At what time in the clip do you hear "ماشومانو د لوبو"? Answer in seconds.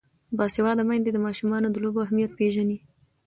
1.25-1.99